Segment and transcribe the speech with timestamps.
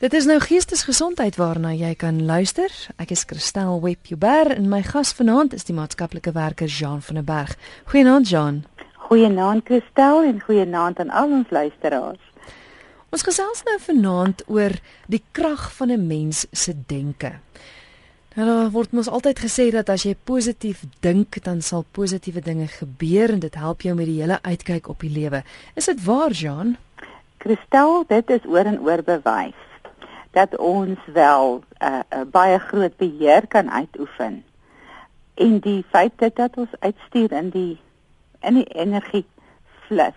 [0.00, 2.72] Dit is nou geestesgesondheid waarna jy kan luister.
[2.96, 7.26] Ek is Christel Webber en my gas vanaand is die maatskaplike werker Jean van der
[7.28, 7.52] Berg.
[7.92, 8.62] Goeienaand Jean.
[9.10, 12.24] Goeienaand Christel en goeienaand aan al ons luisteraars.
[13.12, 14.78] Ons gesels nou vanaand oor
[15.12, 17.36] die krag van 'n mens se denke.
[18.34, 22.66] Nou daar word mos altyd gesê dat as jy positief dink, dan sal positiewe dinge
[22.66, 25.44] gebeur en dit help jou met die hele uitkyk op die lewe.
[25.74, 26.76] Is dit waar, Jean?
[27.36, 29.68] Christel, dit is oor en oor bewys
[30.30, 34.44] dat ons wel 'n uh, uh, baie groot beheer kan uitoefen.
[35.34, 37.80] En die feit dat, dat ons uitstuur in die
[38.40, 39.26] in die energie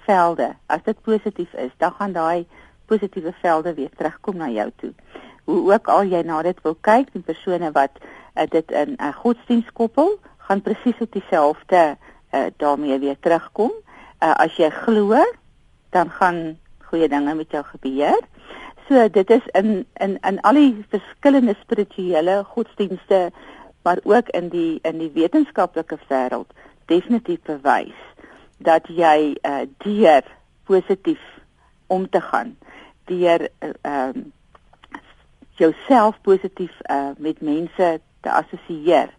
[0.05, 2.47] velde, as dit positief is, dan gaan daai
[2.85, 4.93] positiewe velde weer terugkom na jou toe.
[5.43, 9.01] Hoe ook al jy na dit wil kyk, die persone wat uh, dit in 'n
[9.01, 11.97] uh, godsdienst koppel, gaan presies op dieselfde
[12.31, 13.71] uh, daarmee weer terugkom.
[14.23, 15.23] Uh, as jy glo,
[15.89, 18.19] dan gaan goeie dinge met jou gebeur.
[18.87, 23.31] So dit is in in in al die verskillende spirituele godsdienste
[23.83, 26.51] maar ook in die in die wetenskaplike wêreld
[26.85, 27.99] definitief bewys
[28.57, 30.23] dat jy uh, deur
[30.63, 31.21] positief
[31.87, 32.57] om te gaan
[33.05, 34.31] deur uh, um
[35.55, 39.13] jouself positief uh, met mense te assosieer.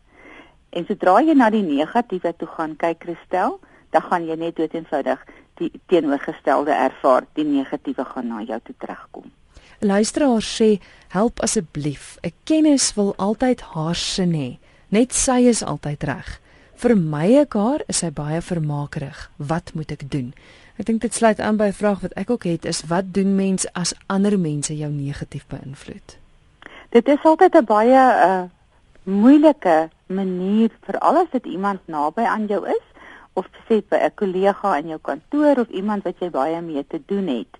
[0.71, 3.61] En sodra jy na die negatiewe toe gaan kyk Christel
[3.95, 5.25] dan gaan jy net dood eenvoudig
[5.63, 7.25] die teenoorgestelde ervaar.
[7.33, 9.33] Die negatiewe gaan na jou toe terugkom
[9.81, 12.19] Luisteraar sê, "Help asseblief.
[12.23, 14.59] 'n Kennis wil altyd haar sin hê.
[14.89, 16.41] Net sy is altyd reg.
[16.75, 19.31] Vir my ekar is sy baie vermaakerig.
[19.37, 20.35] Wat moet ek doen?"
[20.75, 23.37] Ek dink dit sluit aan by 'n vraag wat ek ook het, is wat doen
[23.37, 26.19] mens as ander mense jou negatief beïnvloed?
[26.91, 28.43] Dit is altyd 'n baie uh
[29.05, 32.85] moeilike manier vir alles dit iemand naby aan jou is
[33.33, 37.03] of sê by 'n kollega in jou kantoor of iemand wat jy baie mee te
[37.07, 37.59] doen het.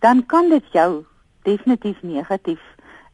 [0.00, 1.04] Dan kan dit jou
[1.44, 2.62] definitief negatief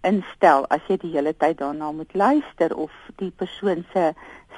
[0.06, 4.12] instel as jy die hele tyd daarna moet luister of die persoon se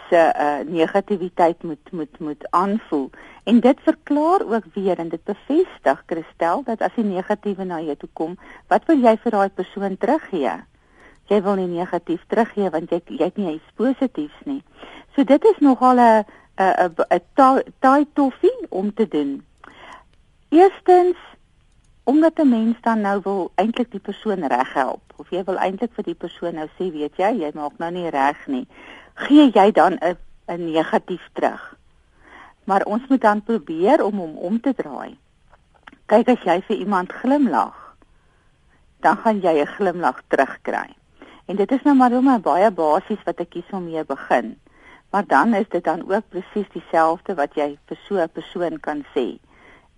[0.08, 3.10] se uh, negativiteit moet moet moet aanvoel.
[3.44, 7.96] En dit verklaar ook weer en dit bevestig Christel dat as die negatiewe na jou
[7.96, 8.36] toe kom
[8.68, 10.52] wat wil jy vir daai persoon teruggee?
[11.30, 14.62] Jy wil nie negatief teruggee want jy jy het nie iets positiefs nie.
[15.16, 16.24] So dit is nogal 'n
[16.58, 19.42] 'n 'n taai toffie om te doen.
[20.50, 21.16] Eerstens
[22.04, 26.04] omdat 'n mens dan nou wil eintlik die persoon reghelp of jy wil eintlik vir
[26.04, 28.66] die persoon nou sê weet jy jy maak nou nie reg nie
[29.14, 31.76] gee jy dan 'n 'n negatief terug.
[32.64, 35.18] Maar ons moet dan probeer om hom om te draai.
[36.06, 37.78] Kyk as jy vir iemand glimlag
[39.02, 40.94] dan gaan jy 'n glimlag terugkry.
[41.46, 44.56] En dit is nou maar hoe my baie basies wat ek kies om mee begin.
[45.10, 49.04] Maar dan is dit dan ook presies dieselfde wat jy vir so 'n persoon kan
[49.14, 49.38] sê.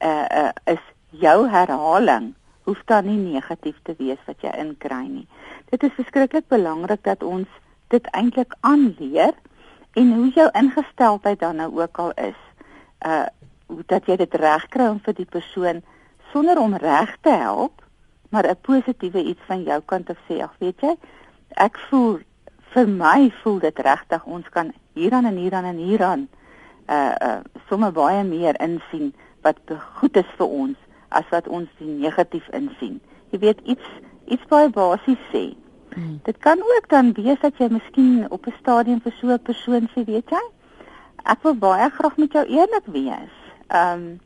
[0.00, 0.84] Uh, uh is
[1.20, 2.32] jou herhaling
[2.64, 5.26] hoef dan nie negatief te wees wat jy inkry nie.
[5.70, 7.48] Dit is verskriklik belangrik dat ons
[7.92, 9.34] dit eintlik aanleer
[9.94, 12.40] en hoe jou ingesteldheid dan nou ook al is.
[13.06, 13.26] Uh
[13.88, 15.80] dat jy dit reg kry om vir die persoon
[16.32, 17.80] sonder om reg te help,
[18.28, 20.96] maar 'n positiewe iets van jou kant af sê, ag weet jy,
[21.56, 22.18] ek voel
[22.74, 26.28] vir my voel dit regtig ons kan hieraan en hieraan en hieraan
[26.90, 29.58] uh uh sommer baie meer insien wat
[30.00, 30.76] goed is vir ons
[31.14, 33.00] as wat ons die negatief insien.
[33.30, 33.86] Jy weet iets
[34.24, 35.44] iets baie basies sê.
[35.94, 36.18] Hmm.
[36.24, 39.88] Dit kan ook dan wees dat jy miskien op 'n stadium vir so 'n persoon
[39.94, 40.44] sê, weet jy,
[41.24, 43.34] ek wil baie graag met jou eerlik wees.
[43.68, 44.20] Ehm um,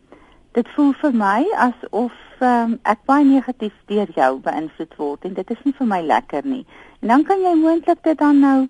[0.53, 5.35] dit voel vir my asof ehm um, ek baie negatief deur jou beïnvloed word en
[5.35, 6.67] dit is nie vir my lekker nie.
[7.01, 8.69] En dan kan jy moontlik dit dan nou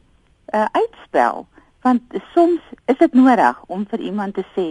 [0.54, 1.46] uh, uitspel
[1.82, 2.02] want
[2.34, 4.66] soms is dit nodig om vir iemand te sê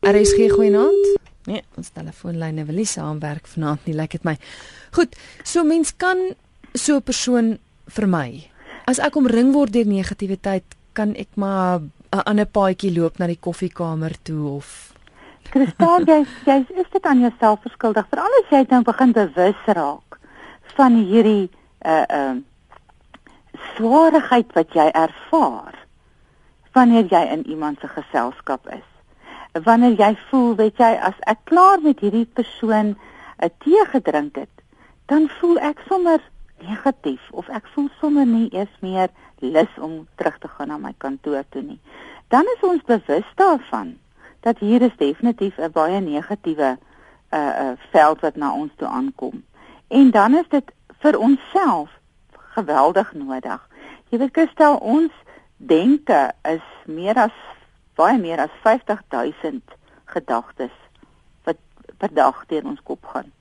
[0.01, 1.19] RSG goeienaand.
[1.45, 4.37] Nee, ons telefoonlyne wil nie saamwerk vanaand nie, lyk like dit my.
[4.95, 6.35] Goed, so mens kan
[6.75, 8.49] so 'n persoon vir my.
[8.87, 11.81] As ek omring word deur negativiteit, kan ek maar
[12.13, 14.93] 'n ander paadjie loop na die koffiekamer toe of
[15.51, 18.07] Kristal, jy jy is dit aan jouself verskuldig.
[18.09, 20.19] Veral as jy nou begin bewus raak
[20.77, 21.51] van hierdie
[21.85, 22.37] uh uh
[23.77, 25.77] swaarheid wat jy ervaar
[26.73, 28.89] wanneer jy in iemand se geselskap is.
[29.65, 32.97] Wanneer jy voel, weet jy, as ek klaar met hierdie persoon 'n
[33.45, 34.65] uh, tee gedrink het,
[35.07, 36.21] dan voel ek sommer
[36.69, 40.95] negatief of ek voel sommer nie eens meer lus om terug te gaan na my
[40.99, 41.81] kantoor toe nie.
[42.29, 43.97] Dan is ons bewus daarvan
[44.41, 46.77] dat hier is definitief 'n baie negatiewe
[47.31, 49.45] uh uh veld wat na ons toe aankom.
[49.89, 51.91] En dan is dit vir onsself
[52.55, 53.69] geweldig nodig.
[54.09, 55.13] Jy weet Kristel, ons
[55.57, 57.37] denke is meer as
[57.95, 59.63] baie meer as 50000
[60.05, 60.75] gedagtes
[61.45, 61.57] wat
[61.99, 63.33] per dag deur ons kop gaan.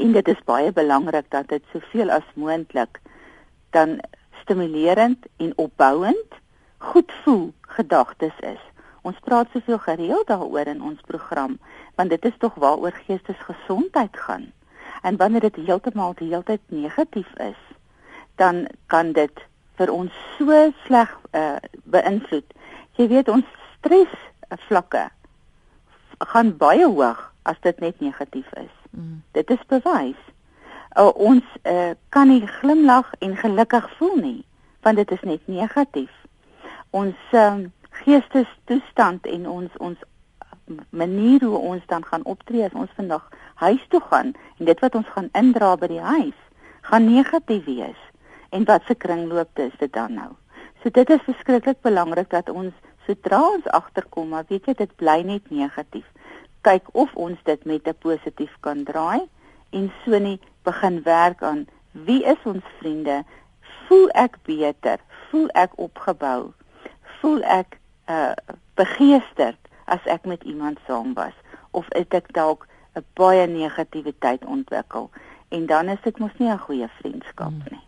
[0.00, 3.00] En dit is baie belangrik dat dit soveel as moontlik
[3.76, 3.98] dan
[4.40, 6.38] stimulerend en opbouend
[6.78, 8.62] goed voel gedagtes is.
[9.02, 11.58] Ons praat soveel gereeld daaroor in ons program
[12.00, 14.48] want dit is tog waaroor geestesgesondheid gaan.
[15.02, 17.60] En wanneer dit heeltemal die hele tyd negatief is,
[18.40, 19.44] dan kan dit
[19.76, 22.56] vir ons so sleg uh, beïnvloed.
[22.96, 24.16] Jy weet ons stres
[24.68, 25.10] vlakke
[26.32, 28.79] gaan baie hoog as dit net negatief is.
[28.90, 29.22] Mm.
[29.32, 30.20] Dit is bewys.
[30.98, 34.40] Uh, ons uh, kan nie glimlag en gelukkig voel nie
[34.80, 36.12] want dit is net negatief.
[36.90, 37.58] Ons uh,
[37.90, 39.98] geestestoestand en ons ons
[40.90, 44.94] manier hoe ons dan gaan optree as ons vandag huis toe gaan en dit wat
[44.94, 46.38] ons gaan indra by die huis
[46.90, 48.04] gaan negatief wees
[48.56, 50.30] en wat se kringloop is dit dan nou
[50.82, 52.74] so dit is verskriklik belangrik dat ons
[53.06, 56.06] sodra ons agterkom maar weet jy dit bly net negatief
[56.60, 59.20] kyk of ons dit met 'n positief kan draai
[59.70, 63.24] en so nie begin werk aan wie is ons vriende
[63.88, 64.98] voel ek beter
[65.30, 66.52] voel ek opgebou
[67.20, 67.78] voel ek
[68.08, 68.32] uh
[68.74, 71.36] begeesterd as ek met iemand saam was
[71.70, 75.10] of het ek dalk 'n baie negativiteit ontwikkel
[75.48, 77.70] en dan is dit mos nie 'n goeie vriendskap hmm.
[77.70, 77.86] nie.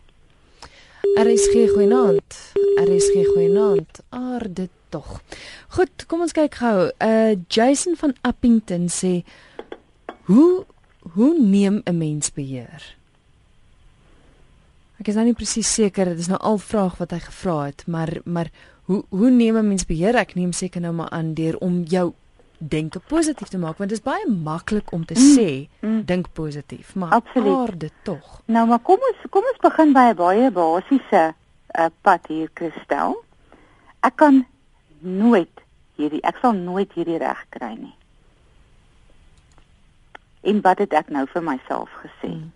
[1.15, 2.53] Er is geen goeienaand.
[2.75, 3.99] Er is geen goeienaand.
[4.09, 5.17] Aar dit tog.
[5.77, 6.89] Goed, kom ons kyk gou.
[7.01, 9.21] Uh Jason van Appington sê
[10.29, 10.65] hoe
[11.15, 12.95] hoe neem 'n mens beheer?
[14.99, 17.83] Ek is nou nie presies seker, dit is nou al vraag wat hy gevra het,
[17.87, 18.51] maar maar
[18.87, 20.15] hoe hoe neem 'n mens beheer?
[20.15, 22.13] Ek neem seker nou maar aan deur om jou
[22.57, 26.05] denke positief te maak want dit is baie maklik om te mm, sê mm.
[26.05, 28.41] dink positief, maar aarde tog.
[28.45, 31.33] Nou maar kom ons kom ons begin by 'n baie basiese
[31.79, 33.17] uh, pad hier Kristel.
[33.99, 34.45] Ek kan
[35.03, 35.61] nooit
[35.95, 37.95] hierdie ek sal nooit hierdie reg kry nie.
[40.43, 42.33] En wat het ek nou vir myself gesê?
[42.33, 42.51] Mm.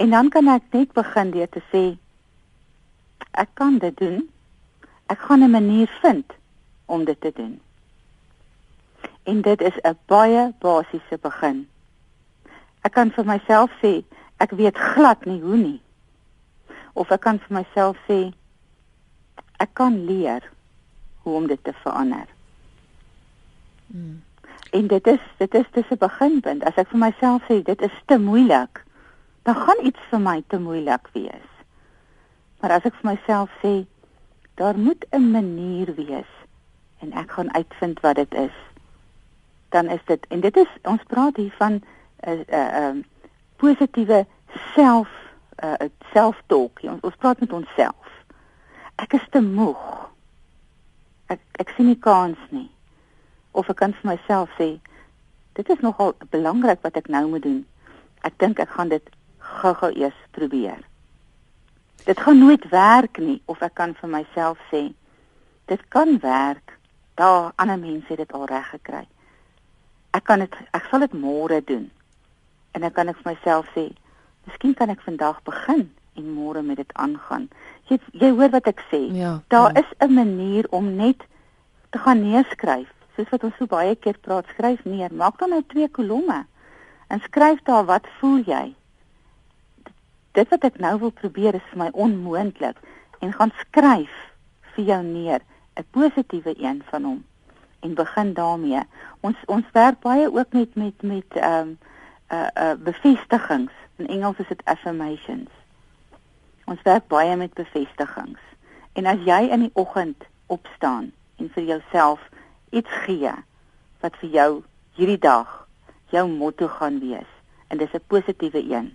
[0.00, 1.82] En dan kan ek net begin deur te sê
[3.40, 4.22] ek kan dit doen
[5.12, 6.32] ek gaan 'n manier vind
[6.86, 7.60] om dit te doen.
[9.22, 11.68] En dit is 'n baie basiese begin.
[12.80, 14.04] Ek kan vir myself sê
[14.36, 15.80] ek weet glad nie hoe nie.
[16.92, 18.32] Of ek kan vir myself sê
[19.56, 20.50] ek kan leer
[21.30, 22.26] hoe om dit te verander.
[23.86, 24.22] Hmm.
[24.70, 26.64] En dit is dit is dis 'n beginpunt.
[26.64, 28.84] As ek vir myself sê dit is te moeilik,
[29.42, 31.48] dan gaan iets vir my te moeilik wees.
[32.60, 33.86] Maar as ek vir myself sê
[34.54, 36.32] daar moet 'n manier wees
[36.98, 38.56] en ek gaan uitvind wat dit is
[39.68, 41.82] dan is dit en dit is ons praat hier van 'n
[42.28, 43.04] uh, 'n uh, um,
[43.56, 44.26] positiewe
[44.74, 45.08] self
[45.64, 45.74] uh,
[46.12, 48.08] self-talk ons, ons praat met onsself
[48.96, 50.09] ek is te moeg
[51.30, 52.68] ek ek sien nie kans nie.
[53.52, 54.72] Of ek kan vir myself sê
[55.58, 57.60] dit is nogal belangrik wat ek nou moet doen.
[58.26, 59.06] Ek dink ek gaan dit
[59.60, 60.82] gou-gou eers probeer.
[62.06, 64.90] Dit gaan nooit werk nie of ek kan vir myself sê
[65.70, 66.76] dit kan werk.
[67.20, 69.06] Daar ander mense het dit al reg gekry.
[70.16, 71.90] Ek kan dit ek sal dit môre doen.
[72.74, 73.90] En dan kan ek vir myself sê
[74.48, 75.90] miskien kan ek vandag begin
[76.20, 77.48] en môre met dit aangaan
[77.90, 79.82] jy jy hoor wat ek sê ja, daar ja.
[79.82, 81.26] is 'n manier om net
[81.90, 85.62] te gaan neerskryf soos wat ons so baie keer praat skryf neer maak dan nou
[85.74, 86.44] twee kolomme
[87.08, 88.66] en skryf daar wat voel jy
[90.38, 92.76] dit wat ek nou wil probeer is vir my onmoontlik
[93.20, 94.14] en gaan skryf
[94.74, 95.40] vir jou neer
[95.76, 97.20] 'n positiewe een van hom
[97.80, 98.82] en begin daarmee.
[99.20, 101.78] Ons ons werk baie ook met met met ehm um,
[102.28, 103.72] uh uh bevestigings.
[103.96, 105.50] In Engels is dit affirmations.
[106.70, 108.42] Ons werk baie met bevestigings.
[108.94, 111.10] En as jy in die oggend opstaan
[111.42, 112.22] en vir jouself
[112.70, 113.32] iets gee
[114.04, 114.50] wat vir jou
[114.98, 115.50] hierdie dag
[116.14, 117.30] jou motto gaan wees
[117.68, 118.94] en dis 'n positiewe een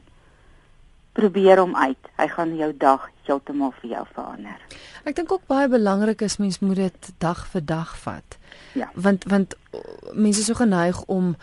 [1.16, 2.04] probeer hom uit.
[2.20, 4.60] Hy gaan jou dag heeltemal vir jou verander.
[5.08, 8.38] Ek dink ook baie belangrik is mens moet dit dag vir dag vat.
[8.74, 8.90] Ja.
[8.94, 9.56] Want want
[10.14, 11.36] mense is so geneig om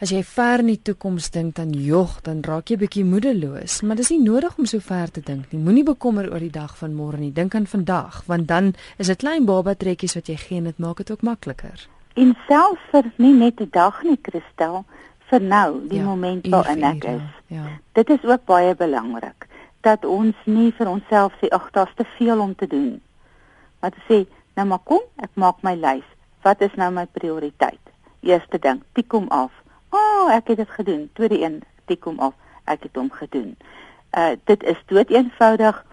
[0.00, 3.98] as jy ver in die toekoms dink dan jog, dan raak jy bietjie moedeloos, maar
[4.00, 5.60] dis nie nodig om so ver te dink nie.
[5.60, 7.32] Moenie bekommer oor die dag van môre nie.
[7.36, 10.78] Dink aan vandag, want dan is dit klein baba trekkies wat jy gee en dit
[10.80, 11.84] maak dit ook makliker.
[12.16, 14.84] En selfs vir nie net 'n dag nie, Christel,
[15.30, 17.28] vir nou, die Ja, uur waarin ek is.
[17.46, 17.66] Ja.
[17.92, 19.46] Dit is ook baie belangrik
[19.80, 23.00] dat ons nie vir onsself sê ag, daar's te veel om te doen.
[23.80, 24.26] Te sê,
[24.56, 26.04] nou maar kom, ek maak my lys.
[26.42, 27.80] Wat is nou my prioriteit?
[28.20, 29.50] Eerste ding, tik hom af.
[29.90, 31.10] O, oh, ek het dit gedoen.
[31.12, 32.34] Tweede een, tik hom af.
[32.64, 33.56] Ek het hom gedoen.
[34.16, 35.84] Uh dit is dood eenvoudig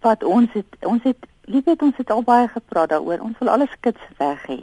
[0.00, 3.20] wat ons het ons het lief het ons het al baie gepraat daaroor.
[3.20, 4.60] Ons wil alles kits weg hê.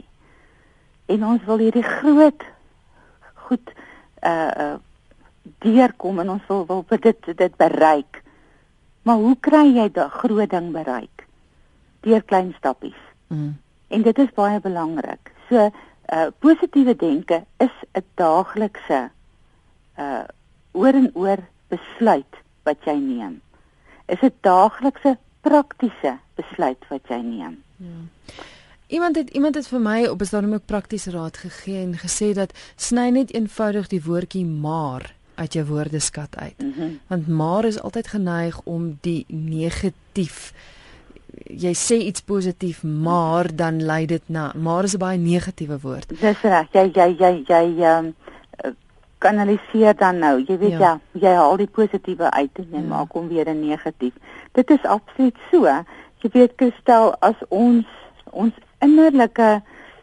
[1.06, 2.44] En ons wil hierdie groot
[3.48, 3.72] goed
[4.22, 4.76] uh uh
[5.64, 8.22] deurkom en ons wil wil dit dit bereik.
[9.02, 11.26] Maar hoe kry jy daai groot ding bereik?
[12.00, 12.98] Deur klein stappies.
[13.26, 13.56] Mm.
[13.88, 15.32] En dit is baie belangrik.
[15.48, 15.70] So
[16.12, 19.10] uh positiewe denke is 'n daaglikse
[19.98, 20.24] uh
[20.72, 21.38] oor en oor
[21.68, 23.40] besluit wat jy neem.
[24.06, 27.62] Is 'n daaglikse praktiese besluit wat jy neem.
[28.86, 32.32] Iemand het iemand het vir my op 'n stadium ook praktiese raad gegee en gesê
[32.32, 36.58] dat sny net eenvoudig die woordjie maar uit jou woordeskat uit.
[36.58, 40.52] Mm Want maar is altyd geneig om die negatief
[41.50, 46.08] jy sê iets positief, maar dan lei dit na maar is 'n baie negatiewe woord.
[46.20, 46.66] Dis reg.
[46.72, 48.14] Jy jy jy jy um,
[49.18, 50.44] kanaliseer dan nou.
[50.46, 50.78] Jy weet Ja.
[50.78, 52.86] ja, jy haal die positiewe uit en jy Ja.
[52.86, 54.12] maak hom weer 'n negatief.
[54.52, 55.64] Dit is absoluut so.
[56.22, 57.86] Jy weet Christel, as ons
[58.30, 59.62] ons innerlike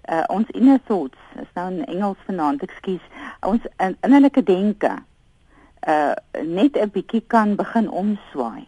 [0.09, 3.01] uh, ons inner thoughts, is nou in Engels vanaand, ekskuus,
[3.41, 4.91] ons in, innerlike denke
[5.87, 6.13] uh
[6.43, 8.67] net 'n bietjie kan begin omswaai.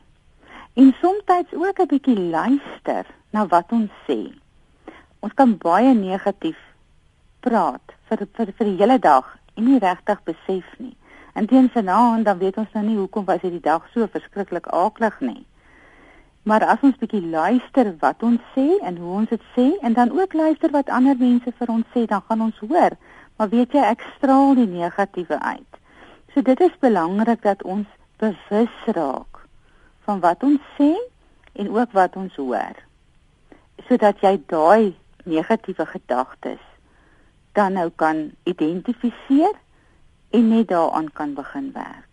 [0.78, 4.32] En soms ook 'n bietjie luister na wat ons sê.
[5.20, 6.60] Ons kan baie negatief
[7.40, 10.98] praat vir vir vir die hele dag en nie regtig besef nie.
[11.34, 15.20] En teen vanaand dan weet ons nou nie hoekom was hierdie dag so verskriklik aaklig
[15.20, 15.46] nie.
[16.44, 20.12] Maar as ons bietjie luister wat ons sê en hoe ons dit sê en dan
[20.20, 22.92] ook luister wat ander mense vir ons sê, dan gaan ons hoor.
[23.38, 25.74] Maar weet jy, ek straal die negatiewe uit.
[26.34, 29.37] So dit is belangrik dat ons bewus raak
[30.08, 30.94] van wat ons sê
[31.60, 32.80] en ook wat ons hoor.
[33.88, 34.96] Sodat jy daai
[35.28, 36.64] negatiewe gedagtes
[37.58, 39.56] dan nou kan identifiseer
[40.30, 42.07] en net daaraan kan begin werk.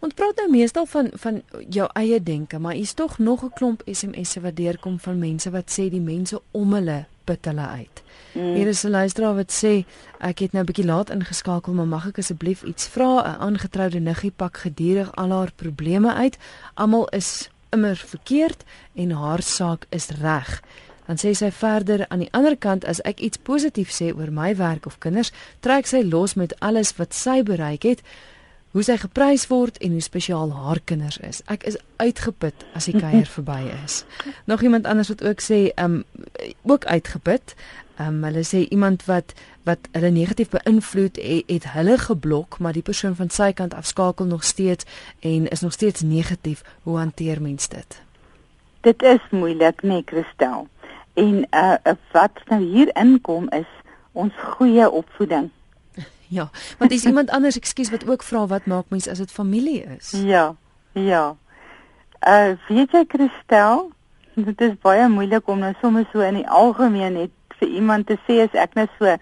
[0.00, 3.82] Ons praat nou meestal van van jou eie denke, maar hier's tog nog 'n klomp
[3.86, 8.02] SMS'e wat deurkom van mense wat sê die mense om hulle put hulle uit.
[8.32, 8.54] Mm.
[8.54, 9.84] Hier is 'n luisteraar wat sê
[10.20, 13.22] ek het nou 'n bietjie laat ingeskakel, maar mag ek asseblief iets vra?
[13.22, 16.36] 'n Aangetroude niggie pak gedurig al haar probleme uit.
[16.74, 20.62] Almal is immer verkeerd en haar saak is reg.
[21.06, 24.56] Dan sê sy verder aan die ander kant as ek iets positief sê oor my
[24.56, 28.02] werk of kinders, trek sy los met alles wat sy bereik het
[28.76, 31.38] hoe sy geprys word en hoe spesiaal haar kinders is.
[31.48, 34.02] Ek is uitgeput as die kuier verby is.
[34.44, 36.02] Nog iemand anders wat ook sê, um
[36.68, 37.54] ook uitgeput.
[37.96, 39.32] Um hulle sê iemand wat
[39.64, 43.88] wat hulle negatief beïnvloed het, het hulle geblok, maar die persoon van sy kant af
[43.88, 44.84] skakel nog steeds
[45.24, 46.60] en is nog steeds negatief.
[46.84, 48.00] Hoe hanteer mens dit?
[48.84, 50.68] Dit is moeilik, nee, Christel.
[51.16, 53.72] En uh wat nou hier inkom is
[54.12, 55.48] ons goeie opvoeding.
[56.28, 59.84] Ja, want is iemand anders, ekskuus, wat ook vra wat maak mens as dit familie
[59.98, 60.10] is?
[60.10, 60.54] Ja,
[60.92, 61.36] ja.
[62.26, 63.90] Uh weet jy Christel,
[64.34, 67.30] dit is baie moeilik om nou sommer so in die algemeen net
[67.60, 69.18] vir iemand te sê as ek nou so 'n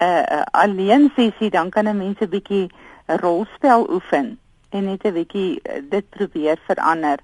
[0.00, 2.70] uh, uh, alleen sessie dan kan 'n mens 'n bietjie
[3.06, 4.38] rolspel oefen
[4.70, 7.18] en net 'n bietjie uh, dit probeer verander.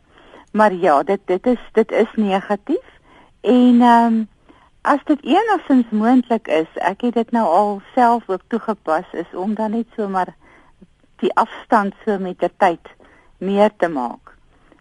[0.52, 2.88] Maar ja, dit dit is dit is negatief
[3.40, 4.28] en ehm um,
[4.86, 9.56] as dit enigstens moontlik is, ek het dit nou al self ook toegepas is om
[9.58, 10.30] dan net so maar
[11.22, 12.92] die afstand so met die tyd
[13.42, 14.36] meer te maak.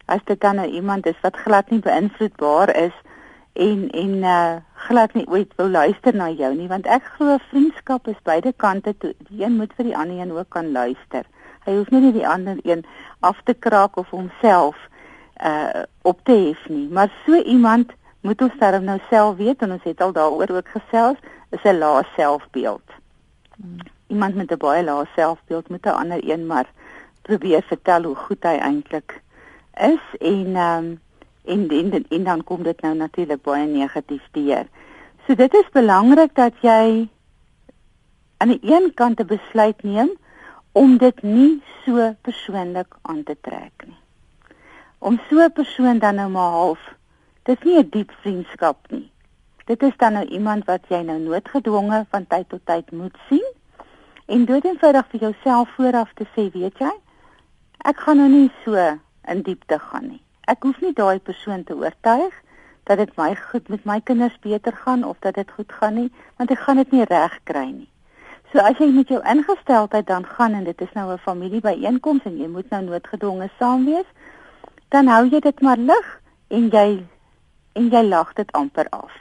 [0.06, 2.94] As dit dan nou iemand is wat glad nie beïnvloedbaar is
[3.58, 4.54] en en uh
[4.86, 8.94] glad nie ooit wil luister na jou nie, want ek glo vriendskap is beide kante
[9.02, 9.14] toe.
[9.30, 11.26] Die een moet vir die ander een ook kan luister.
[11.66, 12.86] Hy hoef nie net die ander een
[13.26, 14.78] af te kraak of homself
[15.42, 17.90] uh op te hef nie, maar so iemand
[18.26, 21.18] moet ons darm nou self weet en ons het al daaroor ook gesels,
[21.54, 22.88] is 'n lae selfbeeld.
[23.56, 23.78] Hmm.
[24.06, 26.68] Iemand met 'n baie lae selfbeeld moet 'n ander een maar
[27.22, 29.20] probeer vertel hoe goed hy eintlik
[29.74, 31.00] is en ehm um,
[31.44, 34.66] en, en en dan kom dit nou natuurlik baie negatief deur.
[35.26, 37.08] So dit is belangrik dat jy
[38.36, 40.10] aan die een kant 'n besluit neem
[40.72, 44.04] om dit nie so persoonlik aan te trek nie.
[44.98, 46.94] om so 'n persoon dan nou maar half
[47.46, 49.10] dis nie 'n diep vriendskap nie.
[49.66, 53.46] Dit is dan nou iemand wat jy nou noodgedwonge van tyd tot tyd moet sien
[54.26, 56.90] en doodeenvoudig vir jouself vooraf te sê, weet jy,
[57.84, 58.74] ek gaan nou nie so
[59.28, 60.22] in diepte gaan nie.
[60.46, 62.34] Ek hoef nie daai persoon te oortuig
[62.86, 66.10] dat dit my goed met my kinders beter gaan of dat dit goed gaan nie,
[66.36, 67.88] want ek gaan dit nie reg kry nie.
[68.52, 72.38] So as jy met jou ingesteldheid dan gaan en dit is nou 'n familiebyeenkoms en
[72.38, 74.06] jy moet nou noodgedwonge saam wees,
[74.88, 77.06] dan hou jy dit maar lig en jy
[77.76, 79.12] en jy lag dit amper af.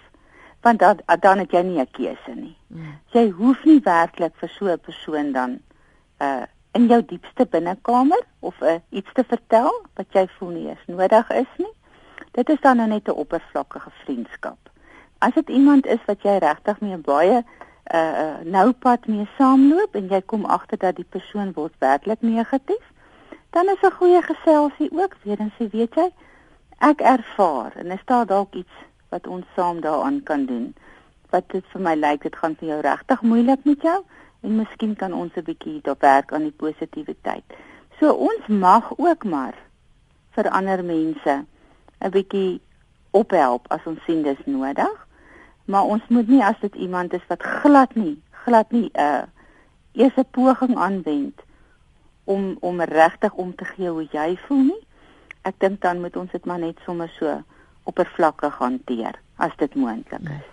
[0.66, 2.58] Want dan dan het jy nie 'n keuse nie.
[2.68, 2.98] Mm.
[3.14, 5.60] Jy hoef nie werklik vir so 'n persoon dan
[6.22, 6.44] uh
[6.76, 11.30] in jou diepste binnekamer of uh, iets te vertel wat jy voel nie is nodig
[11.30, 11.74] is nie.
[12.32, 14.58] Dit is dan nou net 'n oppervlakkige vriendskap.
[15.18, 17.44] As dit iemand is wat jy regtig mee baie
[17.94, 22.86] uh nou pad mee saamloop en jy kom agter dat die persoon word werklik negatief,
[23.50, 26.10] dan is 'n goeie geselsie ook weer en sê weet jy,
[26.77, 28.75] ek ervaar en is daar dalk iets
[29.10, 30.75] wat ons saam daaraan kan doen.
[31.29, 34.03] Wat dit vir my lyk dit gaan vir jou regtig moeilik met jou
[34.41, 37.44] en miskien kan ons 'n bietjie daar werk aan die positiwiteit.
[38.00, 39.55] So ons mag ook maar
[40.32, 41.46] vir ander mense
[42.01, 42.62] 'n bietjie
[43.12, 45.08] ophelp as ons sien dis nodig
[45.65, 49.24] maar ons moet nie as dit iemand is wat glad nie glad nie 'n uh,
[49.91, 51.41] eers 'n poging aanwend
[52.24, 54.85] om om regtig om te gee hoe jy voel nie
[55.46, 57.38] ek dink dan moet ons dit maar net sommer so
[57.86, 60.52] oppervlakkig hanteer as dit moontlik is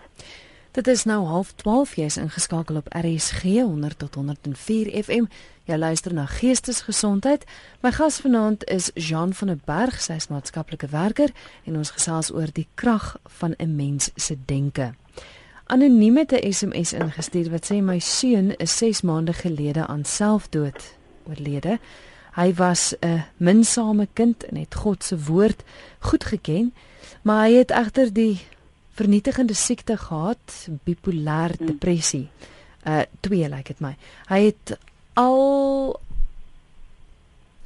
[0.72, 1.20] Dit is nou
[1.60, 5.26] 12:30 jy is ingeskakel op RSG 100 tot 104 FM
[5.62, 7.44] Jy luister na Geestesgesondheid.
[7.86, 11.30] My gas vanaand is Jean van der Berg, sy is maatskaplike werker
[11.62, 14.94] en ons gesels oor die krag van 'n mens se denke.
[15.66, 20.96] Anoniem het 'n SMS ingestuur wat sê my seun is 6 maande gelede aan selfdood
[21.28, 21.78] oorlede.
[22.32, 25.62] Hy was 'n minsame kind en het God se woord
[25.98, 26.74] goed geken,
[27.22, 28.40] maar hy het egter die
[28.94, 31.66] vernietigende siekte gehad, bipolêr hmm.
[31.66, 32.28] depressie.
[32.86, 33.96] Uh twee lyk like dit my.
[34.28, 34.78] Hy het
[35.14, 36.00] al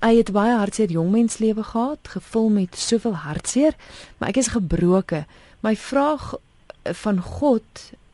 [0.01, 3.75] hy het baie hartseer jongmenslewe gehad, gevul met soveel hartseer,
[4.19, 5.25] maar ek is gebroke.
[5.61, 6.35] My vraag
[6.83, 7.65] van God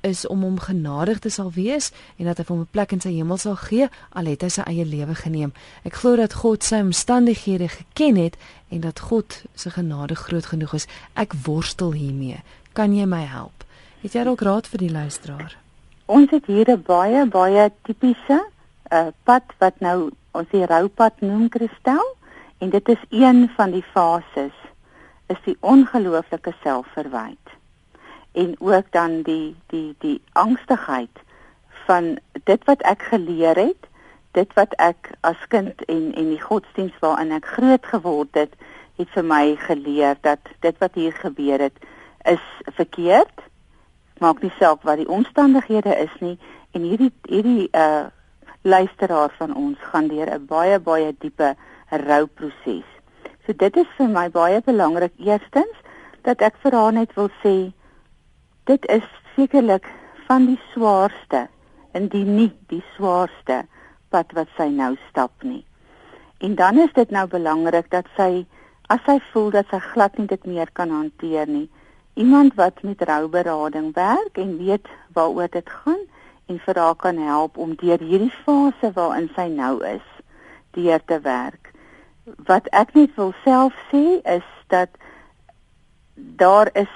[0.03, 3.13] is om hom genadig te sal wees en dat hy hom 'n plek in sy
[3.15, 5.53] hemel sal gee al het hy sy eie lewe geneem.
[5.85, 8.37] Ek glo dat God sy omstandighede geken het
[8.69, 10.87] en dat God se genade groot genoeg is.
[11.15, 12.43] Ek worstel hiermee.
[12.73, 13.65] Kan jy my help?
[14.03, 15.57] Het jy dalk raad vir die luisteraar?
[16.07, 18.45] Ons het hier 'n baie baie tipiese
[18.93, 22.17] uh, pad wat nou ons die roupad noem Kristel
[22.59, 24.55] en dit is een van die fases
[25.27, 27.42] is die ongelooflike selfverwyte
[28.33, 31.23] en ook dan die die die angstigheid
[31.87, 33.89] van dit wat ek geleer het
[34.33, 38.55] dit wat ek as kind en en die godsdiens waarin ek groot geword het
[38.97, 41.85] het vir my geleer dat dit wat hier gebeur het
[42.25, 42.45] is
[42.79, 43.45] verkeerd
[44.19, 46.39] maak nie saak wat die omstandighede is nie
[46.73, 48.09] en hierdie hierdie uh
[48.63, 51.55] luisteraar van ons gaan deur 'n baie baie diepe
[51.91, 52.87] rouproses.
[53.47, 55.77] So dit is vir my baie belangrik eerstens
[56.23, 57.73] dat ek vir haar net wil sê
[58.71, 59.87] dit is sekerlik
[60.29, 61.47] van die swaarste
[61.93, 63.63] en die nie die swaarste
[64.13, 65.65] pad wat sy nou stap nie.
[66.43, 68.45] En dan is dit nou belangrik dat sy
[68.93, 71.69] as sy voel dat sy glad nie dit meer kan hanteer nie,
[72.15, 76.03] iemand wat met rouberading werk en weet waaroor dit gaan
[76.51, 80.05] en vir haar kan help om deur hierdie fase waarin sy nou is,
[80.77, 81.73] deur te werk.
[82.49, 84.93] Wat ek net wil self sê is dat
[86.15, 86.93] daar is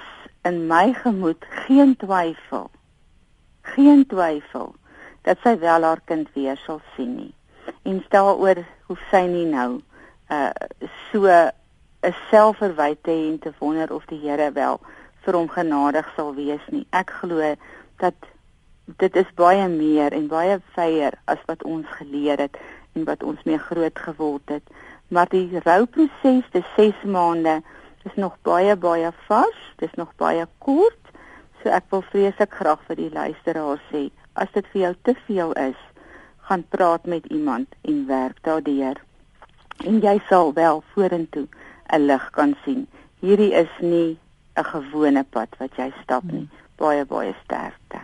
[0.47, 2.71] in my gemoed geen twyfel
[3.75, 4.75] geen twyfel
[5.27, 7.35] dat sy wel haar kind weer sal sien nie.
[7.83, 9.81] En daaroor hoef sy nie nou
[10.31, 10.51] uh
[11.11, 14.81] so 'n selfverwyte en te wonder of die Here wel
[15.25, 16.87] vir hom genadig sal wees nie.
[16.91, 17.55] Ek glo
[17.99, 18.15] dat
[18.85, 22.57] dit is baie meer en baie vyer as wat ons geleer het
[22.95, 24.63] en wat ons mee groot geword het.
[25.09, 27.63] Maar die rouproses dis 6 maande
[28.07, 31.13] is nog baie baie vars, dis nog baie kort.
[31.63, 35.53] So ek wil vreeslik graag vir die luisteraars sê, as dit vir jou te veel
[35.61, 35.79] is,
[36.47, 39.01] gaan praat met iemand en werk daardeur.
[39.85, 41.49] En jy sal wel vorentoe
[41.93, 42.87] 'n lig kan sien.
[43.21, 44.19] Hierdie is nie
[44.57, 46.49] 'n gewone pad wat jy stap nie.
[46.77, 47.99] Baie baie sterkte.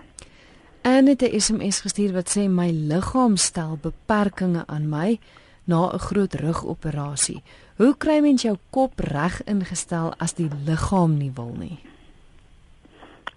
[0.83, 5.19] En dit is 'n SMS gestuur wat sê my liggaam stel beperkings aan my
[5.65, 7.43] na 'n groot rugoperasie.
[7.77, 11.79] Hoe kry mens jou kop reg ingestel as die liggaam nie wil nie?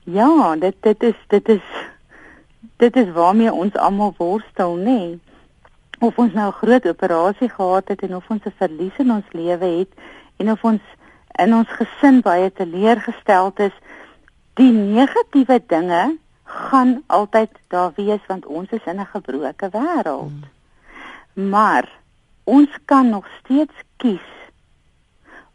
[0.03, 1.63] Ja, dit dit is dit is
[2.77, 5.17] dit is waarmee ons almal worstel, nê?
[5.99, 9.25] Of ons nou 'n groot operasie gehad het en of ons 'n verlies in ons
[9.31, 9.91] lewe het
[10.37, 10.81] en of ons
[11.39, 13.75] in ons gesin baie teleurgesteld is,
[14.53, 20.31] die negatiewe dinge gaan altyd daar wees want ons is in 'n gebroke wêreld.
[20.31, 21.49] Hmm.
[21.49, 21.89] Maar
[22.43, 24.31] ons kan nog steeds kies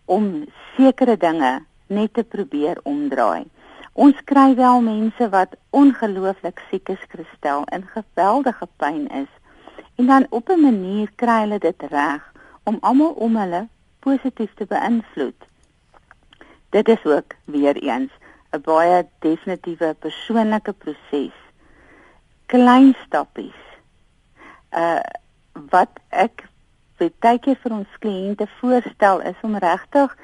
[0.04, 3.44] om sekere dinge net te probeer omdraai.
[3.92, 9.30] Ons kry wel mense wat ongelooflik siek is, Christel, in geweldige pyn is.
[9.98, 12.32] En dan op 'n manier kry hulle dit reg
[12.64, 15.40] om almal om hulle positief te beïnvloed.
[16.70, 18.10] Dit is ook weer eens
[18.52, 21.36] 'n baie definitiewe persoonlike proses.
[22.46, 23.60] Klein stappies.
[24.70, 25.00] Uh
[25.70, 26.48] wat ek
[27.20, 30.16] baie keer vir ons kliënte voorstel is om regtig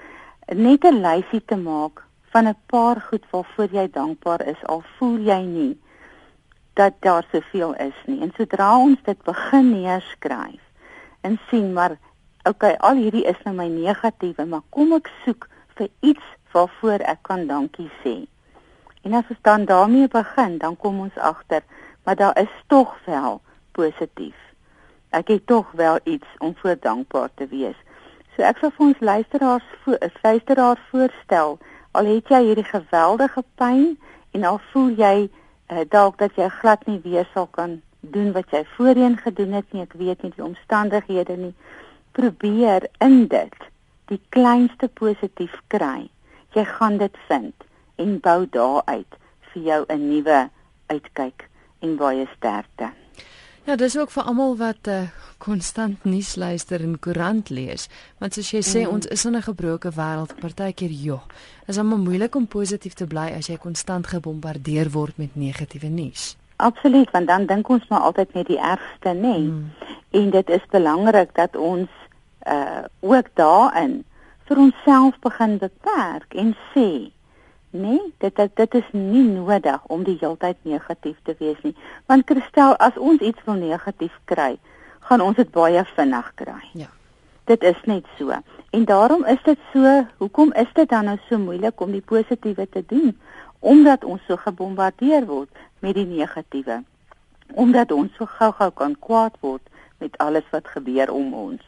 [0.55, 5.19] net 'n lysie te maak van 'n paar goed waarvoor jy dankbaar is al voel
[5.19, 5.79] jy nie
[6.75, 8.21] dat daar soveel is nie.
[8.21, 10.63] En sodra ons dit begin neerskryf
[11.21, 11.97] en sien maar
[12.45, 17.23] okay, al hierdie is nou my negatiewe, maar kom ek soek vir iets waarvoor ek
[17.23, 18.17] kan dankie sê.
[19.03, 21.63] En as ons dan daarmee begin, dan kom ons agter,
[22.05, 23.41] maar daar is tog wel
[23.73, 24.46] positief.
[25.11, 27.77] Ek het tog wel iets om voor dankbaar te wees.
[28.37, 31.59] So ek sal vir ons luisteraars voor 'n luisteraar voorstel,
[31.93, 33.99] al het jy hierdie geweldige pyn
[34.31, 35.31] en al voel jy
[35.71, 39.73] uh, dalk dat jy glad nie weer sal kan doen wat jy voorheen gedoen het
[39.73, 41.55] nie, ek weet nie die omstandighede nie.
[42.13, 43.57] Probeer in dit
[44.13, 46.09] die kleinste positief kry.
[46.55, 47.67] Jy gaan dit vind
[47.97, 49.19] en bou daaruit
[49.53, 50.49] vir jou 'n nuwe
[50.87, 51.49] uitkyk
[51.81, 53.06] en baie sterkte.
[53.67, 55.09] Ja, dis ook vir almal wat uh,
[55.43, 57.89] konstant nuus luister en koerant lees,
[58.23, 58.93] want soos jy sê, mm.
[58.95, 61.25] ons is in 'n gebroke wêreld, partykeer joh.
[61.67, 66.37] Is almal moeilik om positief te bly as jy konstant gebombardeer word met negatiewe nuus.
[66.57, 69.35] Absoluut, want dan dink ons maar altyd net die ergste, nê?
[69.35, 69.51] Nee?
[69.51, 69.71] Mm.
[70.11, 71.91] En dit is belangrik dat ons
[72.47, 74.05] uh ook daarin
[74.47, 77.11] vir onsself begin beperk en sê
[77.71, 81.75] Nee, dit dit dit is nie nodig om die heeltyd negatief te wees nie.
[82.07, 84.57] Want Christel, as ons iets wil negatief kry,
[85.09, 86.61] gaan ons dit baie vinnig kry.
[86.73, 86.89] Ja.
[87.47, 88.35] Dit is net so.
[88.71, 92.69] En daarom is dit so, hoekom is dit dan nou so moeilik om die positiewe
[92.69, 93.13] te doen?
[93.59, 96.83] Omdat ons so gebombardeer word met die negatiewe.
[97.55, 99.63] Omdat ons so gou-gou kan kwaad word
[99.99, 101.63] met alles wat gebeur om ons.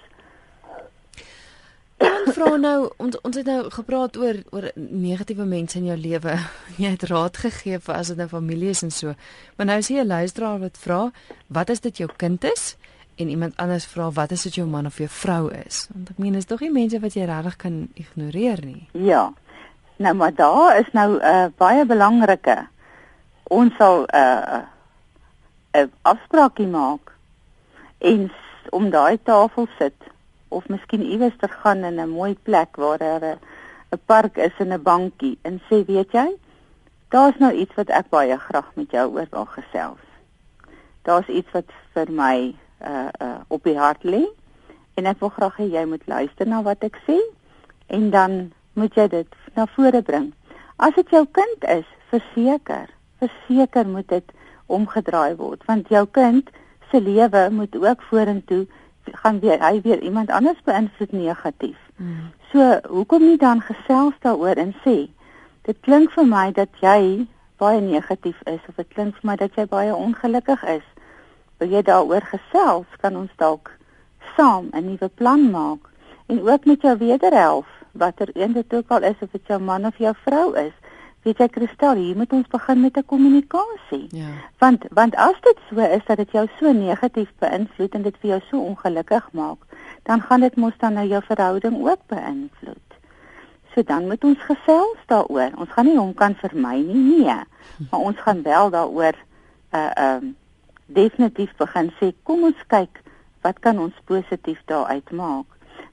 [1.98, 6.36] Dan vra nou ons ons het nou gepraat oor oor negatiewe mense in jou lewe.
[6.82, 9.14] Jy het raad gegee vir as dit nou familie is en so.
[9.56, 11.10] Maar nou is hier 'n luisteraar wat vra,
[11.46, 12.76] wat is dit jou kind is?
[13.16, 15.88] En iemand anders vra, wat is dit jou man of jou vrou is?
[15.94, 18.88] Want ek meen is tog nie mense wat jy regtig kan ignoreer nie.
[18.92, 19.32] Ja.
[19.96, 22.66] Nou maar daar is nou 'n uh, baie belangrike.
[23.42, 24.62] Ons sal 'n uh,
[25.72, 27.12] 'n uh, afspraakie maak
[27.98, 28.30] en
[28.70, 29.94] om daai tafel sit
[30.48, 33.38] of miskien iewers te gaan in 'n mooi plek waar daar
[33.92, 36.28] 'n park is en 'n bankie en sê weet jy
[37.08, 40.04] daar's nou iets wat ek baie graag met jou oor wil gesels.
[41.02, 44.24] Daar's iets wat vir my uh uh op die hart lê
[44.94, 47.16] en ek wil graag hê jy moet luister na wat ek sê
[47.86, 50.32] en dan moet jy dit na vore bring.
[50.76, 52.86] As dit jou kind is, verseker,
[53.18, 56.50] verseker moet dit omgedraai word want jou kind
[56.90, 58.66] se lewe moet ook vorentoe
[59.12, 61.78] gaan weer hy weer iemand anders beïnvloed negatief.
[61.96, 62.30] Hmm.
[62.52, 65.08] So, hoekom nie dan gesels daaroor en sê
[65.62, 67.26] dit klink vir my dat jy
[67.58, 70.86] baie negatief is of dit klink vir my dat jy baie ongelukkig is.
[71.58, 72.86] Wil jy daaroor gesels?
[73.02, 73.70] Kan ons dalk
[74.36, 75.90] saam 'n nuwe plan maak
[76.26, 79.86] en ook met jou wederhelf watter een dit ook al is of dit jou man
[79.86, 80.72] of jou vrou is
[81.22, 84.06] weet jy Kristal, hier moet ons begin met 'n kommunikasie.
[84.10, 84.32] Ja.
[84.58, 88.30] Want want as dit so is dat dit jou so negatief beïnvloed en dit vir
[88.30, 89.58] jou so ongelukkig maak,
[90.02, 92.88] dan gaan dit mos dan nou jou verhouding ook beïnvloed.
[93.74, 95.50] So dan moet ons gesels daaroor.
[95.56, 97.40] Ons gaan nie hom kan vermy nie, nee.
[97.90, 99.14] Maar ons gaan wel daaroor
[99.72, 100.36] uh um
[100.86, 103.02] definitief begin sê, kom ons kyk
[103.40, 105.46] wat kan ons positief daaruit maak.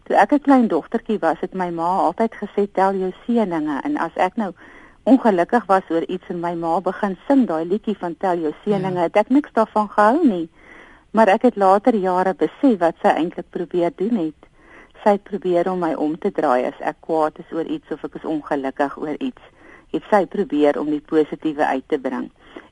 [0.04, 3.98] Toe ek 'n klein dogtertjie was, het my ma altyd gesê tel jou seëninge en
[3.98, 4.54] as ek nou
[5.06, 9.06] ongelukkig was oor iets en my ma begin sing daai liedjie van tel jou seëninge.
[9.06, 9.10] Ja.
[9.22, 10.48] Ek niks daarvan gehou nie.
[11.16, 14.50] Maar ek het later jare besef wat sy eintlik probeer doen het.
[15.04, 18.04] Sy het probeer om my om te draai as ek kwaad is oor iets of
[18.04, 19.54] ek is ongelukkig oor iets.
[19.94, 22.32] Het sy probeer om die positiewe uit te bring.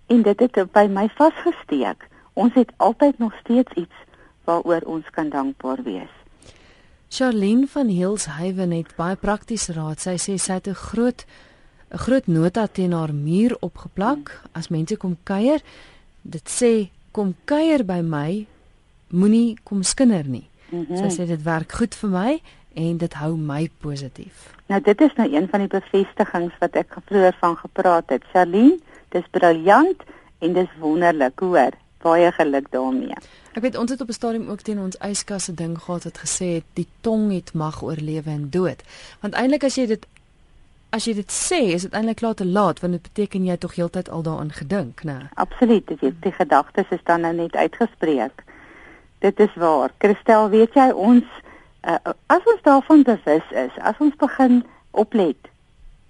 [0.09, 2.09] En dit het by my vasgesteek.
[2.33, 4.03] Ons het altyd nog steeds iets
[4.49, 6.11] waaroor ons kan dankbaar wees.
[7.13, 10.01] Charlene van Hillshaven het baie praktiese raad.
[10.01, 11.25] Sy sê sy het 'n groot
[11.93, 15.61] 'n groot nota teen haar muur opgeplak as mense kom kuier.
[16.21, 18.45] Dit sê kom kuier by my,
[19.09, 20.49] moenie kom skinder nie.
[20.69, 20.97] Mm -hmm.
[20.97, 22.41] So sê dit werk goed vir my
[22.73, 24.49] en dit hou my positief.
[24.67, 28.23] Nou dit is nou een van die bevestigings wat ek vroeër van gepraat het.
[28.31, 28.79] Charlene,
[29.09, 30.03] dis briljant
[30.39, 31.71] en dis wonderlik, hoor.
[32.01, 33.15] Baie geluk daarmee.
[33.53, 36.45] Ek weet ons het op 'n stadium ook teen ons yskasse ding gehad wat gesê
[36.45, 38.83] het die tong het mag oor lewe en dood.
[39.21, 40.05] Want eintlik as jy dit
[40.93, 43.73] as jy dit sê, is dit eintlik klaar te laat want dit beteken jy tog
[43.77, 45.17] heeltyd al daaraan gedink, né?
[45.41, 48.43] Absoluut, dit is die gedagtes is dan nou net uitgespreek.
[49.25, 49.93] Dit is waar.
[50.03, 51.25] Christel, weet jy ons
[51.87, 55.49] uh, as ons daarvan bewus is, as ons begin oplet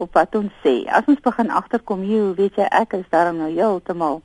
[0.04, 3.52] op wat ons sê, as ons begin agterkom, jy weet jy ek is daarom nou
[3.54, 4.22] heeltemal